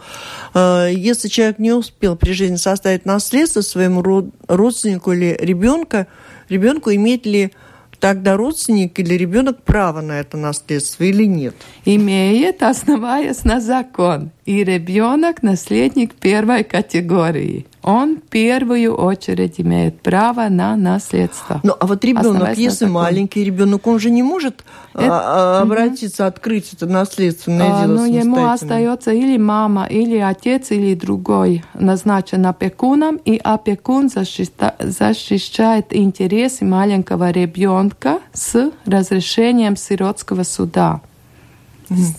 [0.54, 6.08] э, если человек не успел при жизни составить наследство своему родственнику или ребенка,
[6.50, 7.52] ребенку имеет ли
[8.00, 11.56] тогда родственник или ребенок право на это наследство или нет?
[11.86, 14.32] Имеет, основаясь на закон.
[14.50, 17.68] И ребенок наследник первой категории.
[17.84, 21.60] Он в первую очередь имеет право на наследство.
[21.62, 24.64] Ну, а вот ребенок, если маленький ребенок, он же не может
[24.96, 25.12] а, это...
[25.12, 26.30] а, обратиться, угу.
[26.30, 32.44] открыть это наследственное а, дело Ну, ему остается или мама, или отец, или другой назначен
[32.48, 34.74] опекуном, и опекун защита...
[34.80, 41.02] защищает интересы маленького ребенка с разрешением сиротского суда.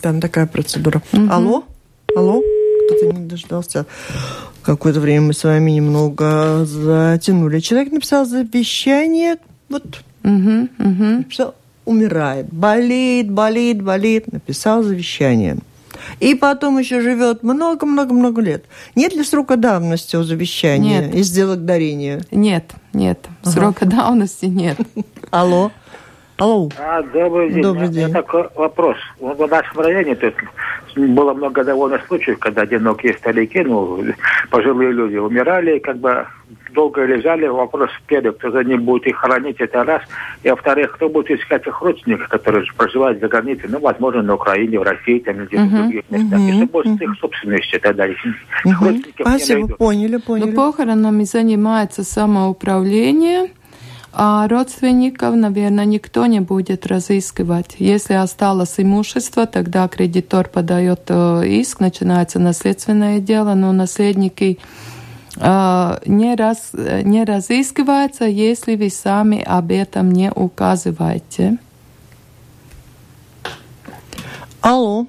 [0.01, 1.03] Там такая процедура.
[1.13, 1.29] Угу.
[1.29, 1.65] Алло?
[2.17, 2.43] Алло?
[2.87, 3.87] Кто-то не дождался.
[4.63, 7.61] Какое-то время мы с вами немного затянули.
[7.61, 9.37] Человек написал завещание,
[9.69, 9.85] вот
[10.23, 11.05] угу, угу.
[11.05, 15.57] написал, умирает, болит, болит, болит, написал завещание.
[16.19, 18.65] И потом еще живет много-много-много лет.
[18.95, 21.15] Нет ли срока давности у завещания нет.
[21.15, 22.23] и сделок дарения?
[22.31, 23.19] Нет, нет.
[23.43, 23.51] Ага.
[23.51, 24.79] Срока давности нет.
[25.31, 25.71] Алло.
[26.39, 26.71] Алло.
[26.79, 27.63] А, добрый день.
[27.63, 28.05] Добрый день.
[28.05, 28.97] У меня такой вопрос.
[29.19, 30.35] В нашем районе тут
[30.97, 34.03] было много довольно случаев, когда одинокие старики, ну,
[34.51, 36.27] пожилые люди умирали, как бы
[36.73, 40.03] долго лежали, вопрос вперед, кто за ним будет их хоронить, это раз.
[40.43, 44.79] И во-вторых, кто будет искать их родственников, которые проживают за границей, ну, возможно, на Украине,
[44.79, 45.67] в России, там где-то uh-huh.
[45.67, 46.39] в других местах.
[46.39, 46.51] Uh-huh.
[46.51, 49.05] И что будет с их собственностью тогда, uh-huh.
[49.21, 50.51] Спасибо, поняли, поняли.
[50.51, 53.51] Ну, похоронами занимается самоуправление,
[54.13, 57.77] а родственников, наверное, никто не будет разыскивать.
[57.79, 64.59] Если осталось имущество, тогда кредитор подает э, иск, начинается наследственное дело, но наследники
[65.37, 71.59] э, не, раз, не разыскиваются, если вы сами об этом не указываете.
[74.61, 75.07] Алло.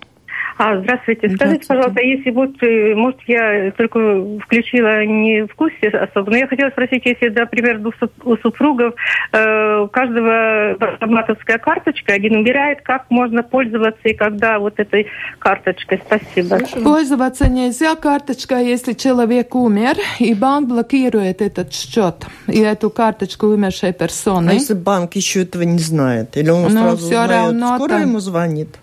[0.63, 1.27] А, здравствуйте.
[1.29, 3.97] Скажите, пожалуйста, если вот, э, может, я только
[4.45, 7.81] включила не в курсе особо, но я хотела спросить, если, например,
[8.23, 8.93] у супругов
[9.31, 15.07] э, у каждого банковская карточка, один умирает, как можно пользоваться и когда вот этой
[15.39, 15.99] карточкой?
[16.05, 16.59] Спасибо.
[16.83, 23.93] Пользоваться нельзя карточкой, если человек умер, и банк блокирует этот счет и эту карточку умершей
[23.93, 24.51] персоны.
[24.51, 26.37] А если банк еще этого не знает?
[26.37, 28.01] Или он ну, сразу все узнает, равно скоро там...
[28.01, 28.77] ему звонит?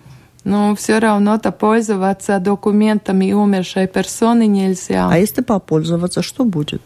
[0.49, 5.07] Но все равно-то пользоваться документами умершей персоны нельзя.
[5.11, 6.81] А если попользоваться, что будет?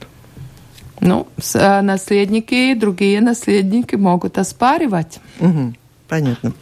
[1.00, 5.20] Ну, э, наследники и другие наследники могут оспаривать.
[5.38, 5.74] Угу,
[6.08, 6.52] понятно.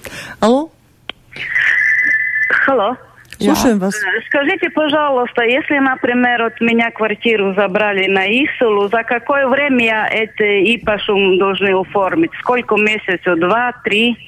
[0.41, 0.71] Алло?
[2.67, 2.97] Алло.
[3.39, 3.95] Слушаем вас.
[3.95, 10.07] Э, скажите, пожалуйста, если, например, от меня квартиру забрали на Исулу, за какое время я
[10.07, 12.33] это ИПАШУМ должны оформить?
[12.41, 13.39] Сколько месяцев?
[13.39, 14.19] Два, три?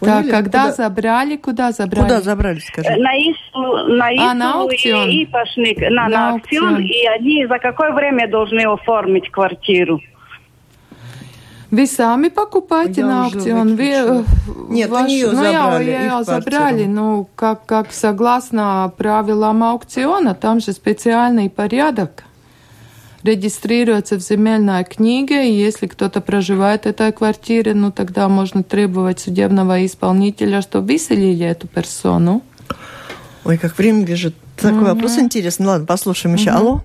[0.00, 0.72] Так, когда куда?
[0.72, 2.02] забрали, куда забрали?
[2.02, 2.90] Куда забрали, скажи?
[2.96, 5.08] На ИСУ, на ИСУ а, на аукцион.
[5.08, 10.00] и ИПАшник, на, на, на аукцион, аукцион, и они за какое время должны оформить квартиру?
[11.70, 13.76] Вы сами покупаете я на аукцион?
[13.76, 14.22] Вы, э,
[14.68, 15.10] Нет, ваш...
[15.10, 15.90] ее ну, забрали.
[15.90, 22.24] Я, ее забрали, ну, как, как согласно правилам аукциона, там же специальный порядок
[23.26, 29.20] регистрируется в земельной книге, и если кто-то проживает в этой квартире, ну тогда можно требовать
[29.20, 32.42] судебного исполнителя, чтобы выселили эту персону.
[33.44, 34.34] Ой, как время бежит.
[34.56, 34.86] Такой угу.
[34.86, 35.66] вопрос интересный.
[35.66, 36.50] Ладно, послушаем еще.
[36.50, 36.58] Угу.
[36.58, 36.80] Алло?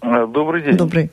[0.00, 0.76] А, добрый день.
[0.76, 1.10] Добрый.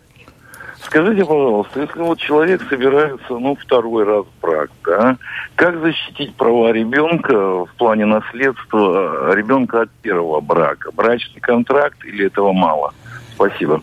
[0.88, 5.18] Скажите, пожалуйста, если вот человек собирается, ну, второй раз в брак, да,
[5.56, 10.92] как защитить права ребенка в плане наследства ребенка от первого брака?
[10.94, 12.94] Брачный контракт или этого мало?
[13.36, 13.82] Спасибо.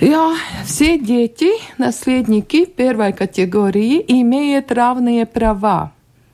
[0.00, 5.92] Ja, все дети, наследники первой категории, имеют равные права.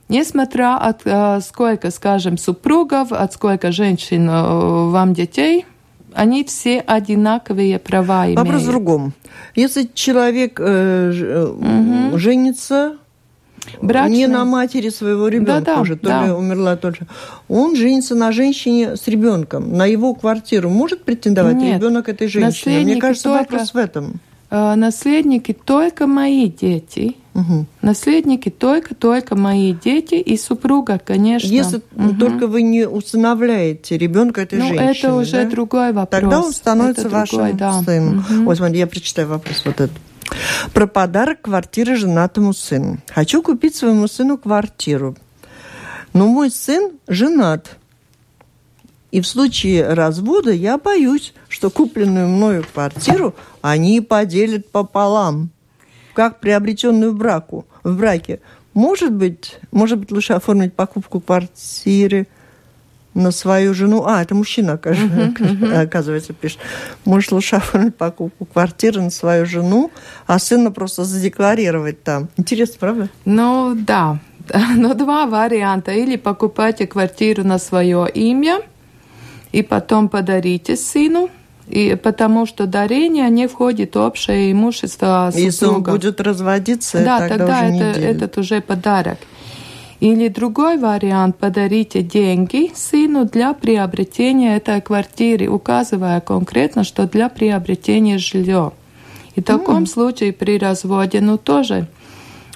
[0.09, 5.65] Несмотря от э, сколько, скажем, супругов, от сколько женщин э, вам детей,
[6.13, 8.39] они все одинаковые права имеют.
[8.39, 9.13] Вопрос в другом.
[9.55, 12.19] Если человек э, угу.
[12.19, 12.97] женится
[13.81, 14.17] Брачный.
[14.17, 16.27] не на матери своего ребенка да, да, уже, то да.
[16.27, 16.97] ли умерла, то ли.
[17.49, 19.77] Он женится на женщине с ребенком.
[19.77, 21.77] На его квартиру может претендовать Нет.
[21.77, 22.81] ребенок этой женщины?
[22.81, 24.21] Мне кажется, только, вопрос в этом.
[24.51, 27.17] Э, наследники только мои дети.
[27.35, 27.65] Угу.
[27.81, 31.49] Наследники только только мои дети и супруга, конечно.
[31.49, 32.15] Если угу.
[32.21, 34.91] только вы не усыновляете ребенка этой ну, женщины.
[34.91, 35.51] это уже да?
[35.51, 36.21] другой вопрос.
[36.21, 37.83] Тогда он становится это вашим другой, да.
[37.83, 38.19] сыном.
[38.19, 38.45] Угу.
[38.45, 39.93] Вот смотри, я прочитаю вопрос вот этот.
[40.73, 42.99] Про подарок квартиры женатому сыну.
[43.09, 45.17] Хочу купить своему сыну квартиру.
[46.13, 47.77] Но мой сын женат.
[49.11, 55.51] И в случае развода я боюсь, что купленную мною квартиру они поделят пополам,
[56.15, 58.41] как приобретенную в, браку, в браке.
[58.73, 62.27] Может быть, может быть, лучше оформить покупку квартиры
[63.15, 64.05] на свою жену.
[64.07, 64.73] А, это мужчина,
[65.81, 66.59] оказывается, пишет.
[67.05, 69.91] Лучше оформить покупку квартиры на свою жену,
[70.27, 72.29] а сына просто задекларировать там.
[72.37, 73.09] Интересно, правда?
[73.25, 74.19] Ну, да.
[74.77, 75.93] Но два варианта.
[75.93, 78.61] Или покупайте квартиру на свое имя–
[79.53, 81.31] и потом подарите сыну,
[81.69, 85.47] и потому что дарение не входит в общее имущество супруга.
[85.47, 89.19] Если он будет разводиться, да, тогда, тогда уже это, этот уже подарок.
[90.03, 98.19] Или другой вариант– подарите деньги сыну для приобретения этой квартиры, указывая конкретно, что для приобретения
[98.19, 98.73] жилья.
[99.37, 99.87] И в таком mm.
[99.87, 101.87] случае при разводе, ну, тоже,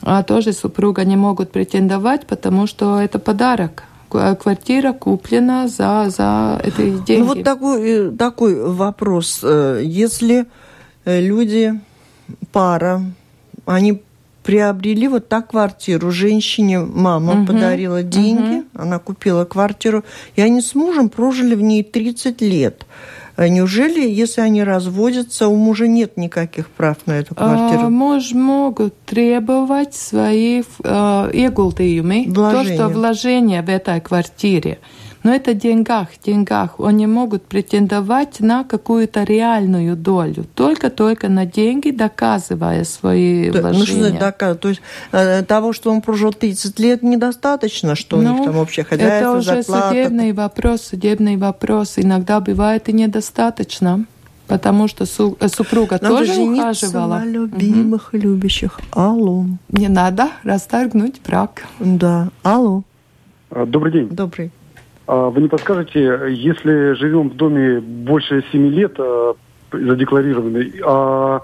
[0.03, 3.85] а тоже супруга не могут претендовать, потому что это подарок.
[4.13, 7.21] Э, квартира куплена за, за эти деньги.
[7.21, 9.39] Ну вот такой, э, такой вопрос.
[9.45, 10.47] Э, если
[11.05, 11.81] люди,
[12.51, 13.03] пара,
[13.67, 14.03] они
[14.47, 16.13] приобрели вот так квартиру.
[16.13, 18.67] Женщине мама угу, подарила деньги, угу.
[18.75, 20.05] она купила квартиру,
[20.37, 22.87] и они с мужем прожили в ней 30 лет.
[23.35, 27.87] А неужели, если они разводятся, у мужа нет никаких прав на эту квартиру?
[27.87, 34.79] А, муж могут требовать свои э, ieguldījumi, то, что вложение в этой квартире.
[35.27, 36.79] Но это деньгах, деньгах.
[36.79, 44.03] Они могут претендовать на какую-то реальную долю, только-только на деньги, доказывая свои да, вложения.
[44.03, 44.61] Ну, что доказывать?
[44.61, 48.57] То есть э, того, что он прожил 30 лет, недостаточно, что ну, у них там
[48.57, 49.89] общее хозяйство, Это уже зарплата.
[49.89, 51.95] судебный вопрос, судебный вопрос.
[51.97, 54.05] Иногда бывает и недостаточно.
[54.47, 57.19] Потому что су э, супруга Надо тоже ухаживала.
[57.19, 58.23] на любимых, угу.
[58.23, 58.79] любящих.
[58.93, 59.45] Алло.
[59.71, 61.65] Не надо расторгнуть брак.
[61.81, 62.29] Да.
[62.45, 62.85] Алло.
[63.51, 64.09] А, добрый день.
[64.09, 64.53] Добрый.
[65.07, 69.35] А вы не подскажете, если живем в доме больше 7 лет, а,
[69.73, 71.43] задекларированный, а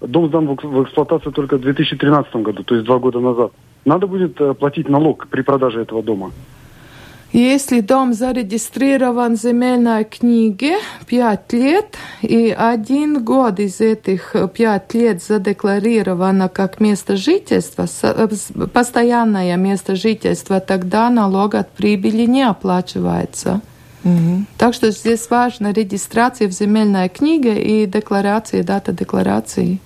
[0.00, 3.52] дом сдан в эксплуатацию только в 2013 году, то есть два года назад,
[3.84, 6.32] надо будет э, платить налог при продаже этого дома?
[7.36, 15.22] Если дом зарегистрирован в земельной книге 5 лет, и один год из этих 5 лет
[15.22, 18.28] задекларировано как место жительства, э,
[18.72, 23.60] постоянное место жительства, тогда налог от прибыли не оплачивается.
[24.02, 24.46] Угу.
[24.56, 29.78] Так что здесь важна регистрация в земельной книге и декларация, дата декларации.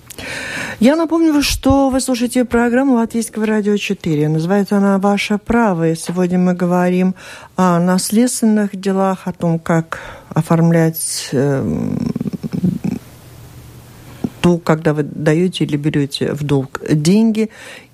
[0.79, 4.29] Я напомню, что вы слушаете программу Латвийского радио 4.
[4.29, 5.89] Называется она «Ваше право».
[5.89, 7.13] И сегодня мы говорим
[7.55, 9.99] о наследственных делах, о том, как
[10.33, 11.87] оформлять э,
[14.41, 17.49] то, когда вы даете или берете в долг деньги.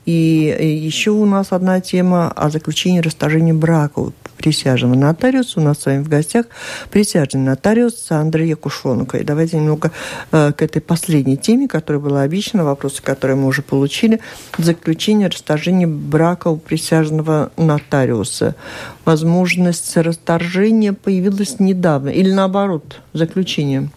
[0.07, 5.59] И еще у нас одна тема о заключении расторжения брака присяжного нотариуса.
[5.59, 6.45] У нас с вами в гостях
[6.89, 9.17] присяжный нотариус Андрей Якушонко.
[9.17, 9.91] И давайте немного
[10.31, 14.21] э, к этой последней теме, которая была обещана, вопросы, которые мы уже получили.
[14.57, 18.55] Заключение расторжения брака у присяжного нотариуса.
[19.03, 22.07] Возможность расторжения появилась недавно.
[22.07, 23.89] Или наоборот, заключение?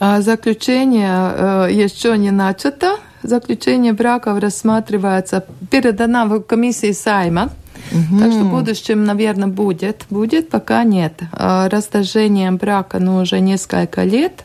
[0.00, 2.96] А заключение э, еще не начато.
[3.24, 7.50] Заключение браков рассматривается, передана в комиссии Сайма
[7.92, 8.18] Угу.
[8.18, 10.06] Так что в будущем, наверное, будет.
[10.10, 11.20] Будет, пока нет.
[11.32, 14.44] А расторжением брака, ну, уже несколько лет.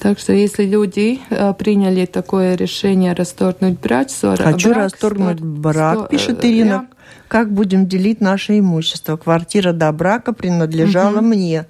[0.00, 5.46] Так что если люди э, приняли такое решение расторгнуть брак, ссор, Хочу брак, расторгнуть ссор,
[5.46, 6.68] брак, ссор, пишет Ирина.
[6.68, 6.86] Я...
[7.28, 9.16] Как будем делить наше имущество?
[9.16, 11.26] Квартира до брака принадлежала угу.
[11.26, 11.66] мне.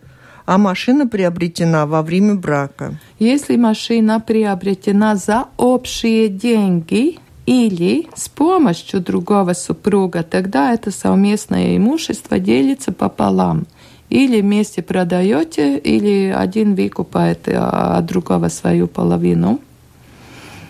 [0.47, 2.99] А машина приобретена во время брака.
[3.19, 12.39] Если машина приобретена за общие деньги или с помощью другого супруга, тогда это совместное имущество
[12.39, 13.67] делится пополам.
[14.11, 19.61] Или вместе продаете, или один выкупает а, от другого свою половину.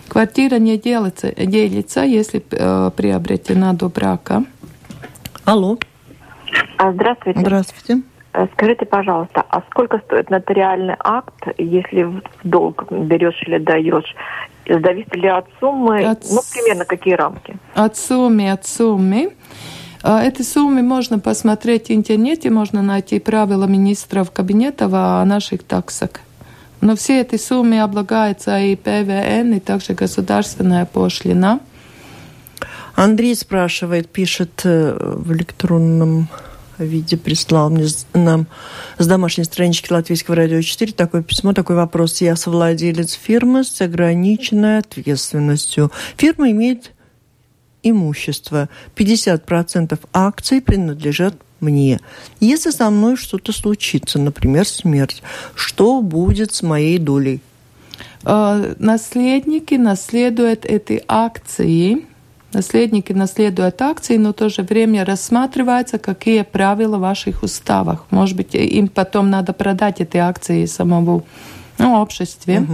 [0.07, 4.45] Квартира не делится, делится если э, приобретена до брака.
[5.43, 5.77] Алло.
[6.77, 7.39] А, Здравствуйте.
[7.39, 8.01] Здравствуйте.
[8.35, 14.15] Э, Скажите, пожалуйста, а сколько стоит нотариальный акт, если в долг берешь или даешь?
[14.67, 16.05] Зависит ли от суммы?
[16.05, 17.57] От Ну, примерно какие рамки?
[17.75, 19.33] От суммы, от суммы.
[20.03, 26.09] А, Эти суммы можно посмотреть в интернете, можно найти правила министров кабинетов о наших таксах.
[26.81, 31.59] Но все эти суммы облагаются и ПВН, и также государственная пошлина.
[32.95, 36.27] Андрей спрашивает, пишет э, в электронном
[36.83, 38.47] виде, прислал мне нам
[38.97, 42.21] с домашней странички Латвийского радио 4 такое письмо, такой вопрос.
[42.21, 45.91] Я совладелец фирмы с ограниченной ответственностью.
[46.17, 46.91] Фирма имеет
[47.83, 48.69] имущество.
[48.95, 51.99] 50% акций принадлежат мне.
[52.39, 55.23] Если со мной что-то случится, например, смерть,
[55.55, 57.41] что будет с моей долей?
[58.23, 62.05] Э, Наследники наследуют эти акции.
[62.55, 68.05] Наследники наследуют акции, но в то же время рассматривается, какие правила в ваших уставах.
[68.11, 71.25] Может быть, им потом надо продать эти акции самому
[71.77, 72.65] ну, обществе.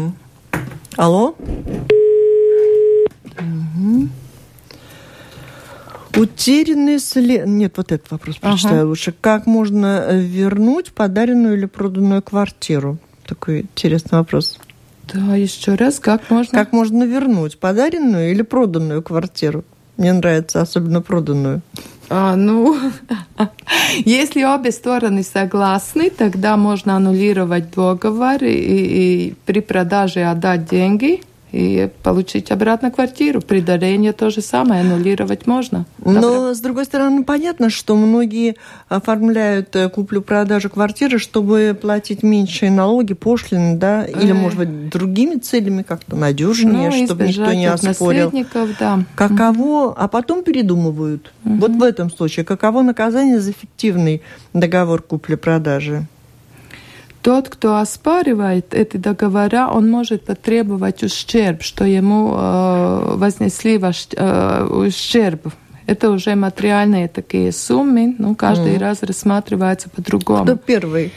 [0.97, 1.33] Алло?
[3.39, 4.11] Мгм.
[6.15, 7.47] Утерянный след...
[7.47, 8.51] Нет, вот этот вопрос Ага.
[8.51, 9.15] прочитаю лучше.
[9.19, 12.99] Как можно вернуть подаренную или проданную квартиру?
[13.25, 14.59] Такой интересный вопрос.
[15.13, 16.57] Да, еще раз, как можно?
[16.57, 19.63] Как можно вернуть подаренную или проданную квартиру?
[19.97, 21.61] Мне нравится особенно проданную.
[22.09, 22.77] А, ну,
[24.05, 31.21] если обе стороны согласны, тогда можно аннулировать договор и, и при продаже отдать деньги
[31.51, 33.41] и получить обратно квартиру.
[33.41, 35.85] При дарении то же самое, аннулировать можно.
[36.03, 38.55] Но, с другой стороны, понятно, что многие
[38.87, 44.33] оформляют э, куплю-продажу квартиры, чтобы платить меньшие налоги, пошлины, да, или, Э.
[44.33, 48.31] может быть, другими целями как-то надежнее, Ну, чтобы никто не оспорил.
[48.79, 49.03] да.
[49.15, 51.33] Каково, а потом передумывают.
[51.43, 54.21] Вот в этом случае, каково наказание за фиктивный
[54.53, 56.05] договор купли-продажи?
[57.21, 64.63] Тот, кто оспаривает эти договора, он может потребовать ущерб, что ему э, вознесли ваш, э,
[64.65, 65.53] ущерб.
[65.85, 70.43] Это уже материальные такие суммы, ну, каждый раз рассматривается по-другому.
[70.43, 71.11] Кто первый?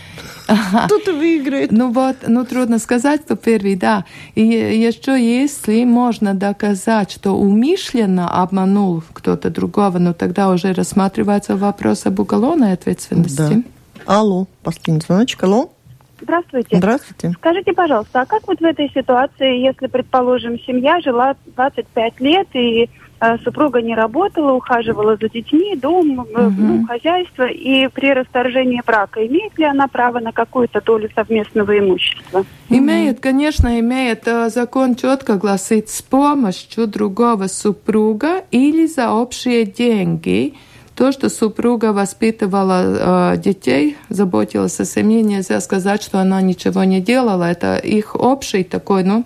[0.46, 1.72] Кто-то выиграет.
[1.72, 4.04] Ну вот, ну трудно сказать, кто первый, да.
[4.34, 12.04] И еще если можно доказать, что умышленно обманул кто-то другого, ну тогда уже рассматривается вопрос
[12.06, 13.64] об уголовной ответственности.
[14.06, 14.18] Да.
[14.18, 15.42] Алло, последний звоночек.
[15.44, 15.70] Алло,
[16.20, 16.76] Здравствуйте.
[16.76, 17.32] здравствуйте.
[17.38, 22.88] Скажите, пожалуйста, а как вот в этой ситуации, если, предположим, семья жила 25 лет и
[23.20, 29.26] э, супруга не работала, ухаживала за детьми, дом, э, ну, хозяйство, и при расторжении брака
[29.26, 32.44] имеет ли она право на какую-то долю совместного имущества?
[32.68, 34.26] Имеет, конечно, имеет.
[34.28, 40.54] э, Закон четко гласит с помощью другого супруга или за общие деньги.
[40.94, 47.00] То, что супруга воспитывала э, детей, заботилась о семье, нельзя сказать, что она ничего не
[47.00, 47.50] делала.
[47.50, 49.24] Это их общий такой, ну,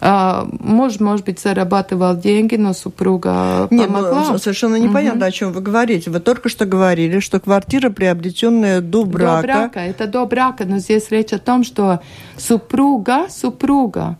[0.00, 4.26] э, муж, может быть, зарабатывал деньги, но супруга Нет, помогла.
[4.30, 6.10] ну, совершенно непонятно, о чем вы говорите.
[6.10, 10.78] Вы только что говорили, что квартира, приобретенная до брака, До брака, это до брака, но
[10.78, 12.00] здесь речь о том, что
[12.36, 14.16] супруга, супруга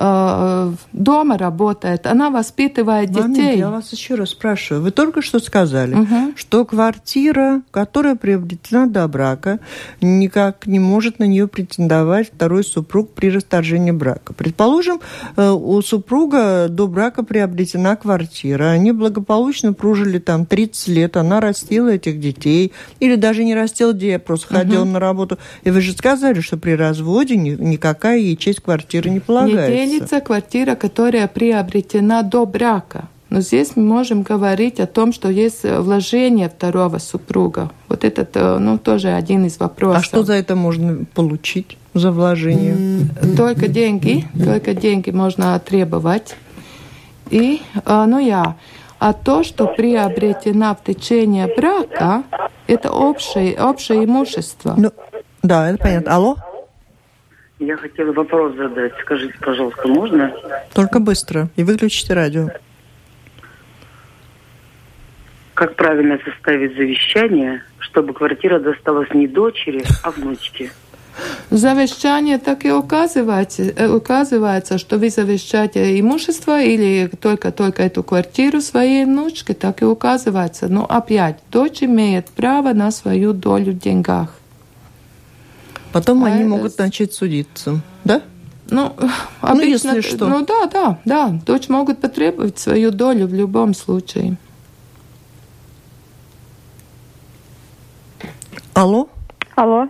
[0.00, 3.58] дома работает, она воспитывает Момент, детей.
[3.58, 4.82] я вас еще раз спрашиваю.
[4.82, 6.32] Вы только что сказали, Мгм.
[6.36, 9.60] что квартира, которая приобретена до брака,
[10.00, 14.32] никак не может на нее претендовать второй супруг при расторжении брака.
[14.32, 15.00] Предположим,
[15.36, 21.88] э, у супруга до брака приобретена квартира, они благополучно прожили там 30 лет, она растила
[21.88, 25.38] этих детей, или даже не растила детей, а просто ходила на работу.
[25.64, 29.89] И вы же сказали, что при разводе ни- никакая ей часть квартиры не Не полагается.
[29.90, 33.08] Делится квартира, которая приобретена до брака.
[33.30, 37.70] Но здесь мы можем говорить о том, что есть э, вложение второго супруга.
[37.88, 40.02] Вот этот, э, ну, тоже один из вопросов.
[40.02, 43.06] А что за это можно получить, за вложение?
[43.36, 46.36] Только деньги, только деньги можно требовать.
[47.30, 48.56] И, а, ну я,
[48.98, 52.24] а то, что приобретено в течение брака,
[52.66, 54.74] это общее, общее имущество.
[54.76, 54.90] Ну,
[55.44, 56.14] да, это понятно.
[56.14, 56.36] Алло?
[57.60, 58.94] Я хотела вопрос задать.
[59.02, 60.32] Скажите, пожалуйста, можно?
[60.74, 61.50] Только быстро.
[61.56, 62.48] И выключите радио.
[65.52, 70.70] Как правильно составить завещание, чтобы квартира досталась не дочери, а внучке?
[71.50, 79.04] Завещание так и указывается, э, указывается, что вы завещаете имущество или только-только эту квартиру своей
[79.04, 80.68] внучке, так и указывается.
[80.68, 84.39] Но опять, дочь имеет право на свою долю в деньгах.
[85.92, 86.48] Потом а они это...
[86.48, 88.22] могут начать судиться, да?
[88.70, 88.94] Ну,
[89.40, 90.28] обычно, ну, если что.
[90.28, 91.40] Ну, да, да, да.
[91.44, 94.36] Дочь могут потребовать свою долю в любом случае.
[98.74, 99.08] Алло?
[99.56, 99.88] Алло.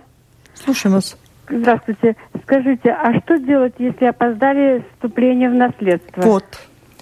[0.55, 1.15] Слушаем вас.
[1.47, 2.15] Здравствуйте.
[2.43, 6.21] Скажите, а что делать, если опоздали вступление в наследство?
[6.21, 6.45] Вот.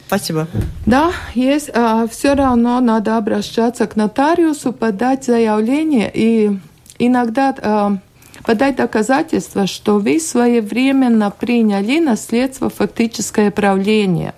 [0.07, 0.47] Спасибо.
[0.85, 1.69] Да, есть.
[1.73, 6.57] А, все равно надо обращаться к нотариусу, подать заявление и
[6.97, 7.97] иногда а,
[8.43, 14.33] подать доказательство, что вы своевременно приняли наследство фактическое правление.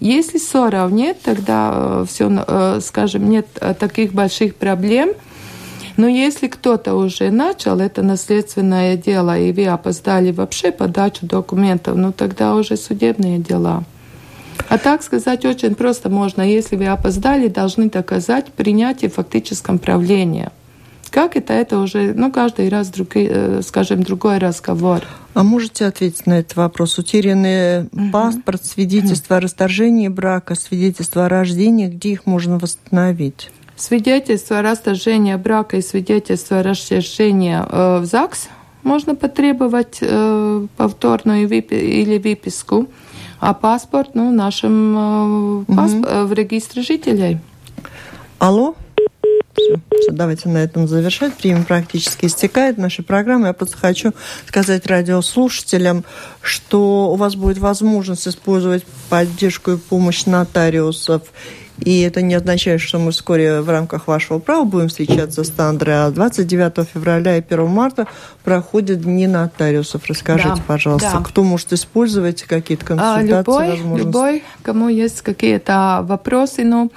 [0.00, 5.12] Если ссоров нет, тогда э, все, э, скажем, нет э, таких больших проблем–
[5.96, 12.12] но если кто-то уже начал это наследственное дело, и вы опоздали вообще подачу документов, ну
[12.12, 13.84] тогда уже судебные дела.
[14.68, 16.42] А так сказать очень просто можно.
[16.42, 20.50] Если вы опоздали, должны доказать принятие фактическом правления.
[21.16, 25.00] Как это, это уже, ну, каждый раз, другой, э, скажем, другой разговор.
[25.32, 26.98] А можете ответить на этот вопрос?
[26.98, 28.10] Утерянный угу.
[28.12, 33.50] паспорт, свидетельство о расторжении брака, свидетельство о рождении, где их можно восстановить?
[33.76, 38.48] Свидетельство о расторжении брака и свидетельство о расторжении э, в ЗАГС
[38.82, 42.88] можно потребовать э, повторную вип или выписку,
[43.40, 46.26] а паспорт ну, в нашем э, пасп угу.
[46.26, 47.38] в регистре жителей.
[48.38, 48.74] Алло?
[49.56, 51.32] Все, все, давайте на этом завершать.
[51.42, 53.48] Время практически истекает нашей программы.
[53.48, 54.12] Я просто хочу
[54.46, 56.04] сказать радиослушателям,
[56.42, 61.22] что у вас будет возможность использовать поддержку и помощь нотариусов
[61.80, 66.06] и это не означает, что мы вскоре в рамках вашего права будем встречаться с Тандрой,
[66.06, 68.06] а 29 февраля и 1 марта
[68.44, 70.06] проходят дни нотариусов.
[70.06, 71.20] Расскажите, да, пожалуйста, да.
[71.20, 74.06] кто может использовать какие-то а, консультации, любой, возможности?
[74.06, 76.88] Любой, кому есть какие-то вопросы, но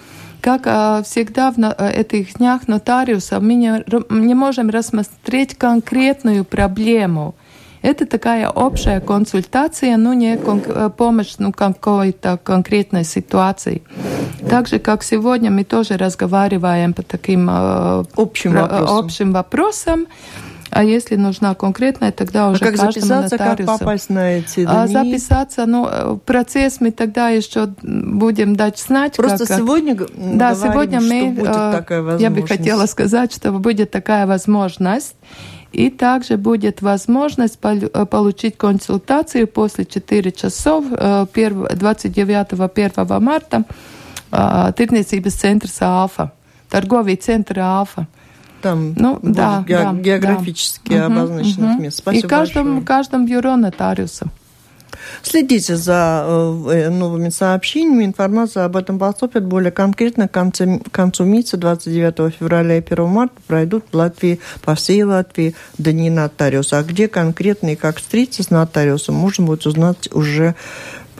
[0.41, 7.35] как а, всегда в этих днях нотариуса мы не, можем рассмотреть конкретную проблему–
[7.81, 13.81] это такая общая консультация, но не кон- э, помощь ну, какой-то конкретной ситуации.
[14.49, 18.97] Так же, как сегодня мы тоже разговариваем по таким э, общим, про, вопросам.
[18.97, 20.07] общим вопросам.
[20.71, 23.65] А если нужна конкретная, тогда а уже а как записаться, нотариусу.
[23.65, 24.67] как попасть на эти дни?
[24.67, 29.15] А записаться, ну, э, процесс мы тогда еще будем дать знать.
[29.15, 29.57] Просто как...
[29.57, 31.31] сегодня Да, сегодня мы...
[31.31, 32.21] Будет такая возможность.
[32.21, 35.15] Я бы хотела сказать, что будет такая возможность.
[35.71, 43.63] И также будет возможность э, получить консультацию после 4 часов 29-1 э, марта
[44.31, 46.31] Tirniecības центра Алфа,
[46.69, 48.07] торговый центр Алфа.
[48.61, 51.05] Там ну, да, ге- да, географически да.
[51.05, 51.83] обозначенных угу.
[51.83, 51.97] мест.
[51.99, 52.85] Спасибо И каждом, большое.
[52.85, 54.27] каждом бюро нотариуса.
[55.21, 58.05] Следите за э, новыми сообщениями.
[58.05, 63.07] Информация об этом поступит более конкретно к концу, к концу месяца, 29 февраля и 1
[63.07, 66.79] марта, пройдут в Латвии, по всей Латвии дни нотариуса.
[66.79, 70.55] А где конкретно и как встретиться с нотариусом, можно будет узнать уже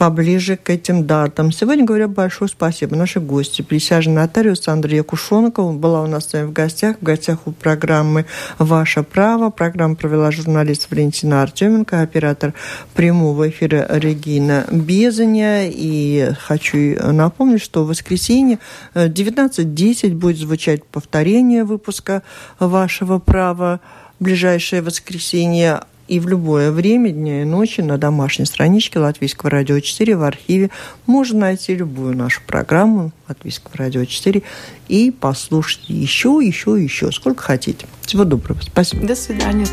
[0.00, 1.52] поближе к этим датам.
[1.52, 2.96] Сегодня говорю большое спасибо.
[2.96, 7.40] Наши гости, присяжный нотариус Андрея Кушонкова, была у нас с вами в гостях, в гостях
[7.46, 8.24] у программы
[8.58, 9.50] «Ваше право».
[9.50, 12.54] Программу провела журналист Валентина Артеменко, оператор
[12.94, 15.68] прямого эфира Регина Безаня.
[15.68, 18.58] И хочу напомнить, что в воскресенье
[18.94, 22.22] 19.10 э, будет звучать повторение выпуска
[22.58, 23.80] «Вашего права»
[24.20, 25.80] ближайшее воскресенье
[26.10, 30.70] и в любое время дня и ночи на домашней страничке Латвийского радио 4 в архиве
[31.06, 34.42] можно найти любую нашу программу Латвийского радио 4
[34.88, 37.86] и послушать еще, еще, еще, сколько хотите.
[38.00, 38.60] Всего доброго.
[38.60, 39.06] Спасибо.
[39.06, 39.66] До свидания.